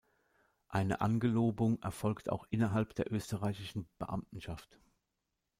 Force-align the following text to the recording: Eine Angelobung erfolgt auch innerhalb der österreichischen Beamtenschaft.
Eine 0.67 1.01
Angelobung 1.01 1.79
erfolgt 1.83 2.31
auch 2.31 2.47
innerhalb 2.49 2.95
der 2.95 3.11
österreichischen 3.13 3.87
Beamtenschaft. 3.99 4.79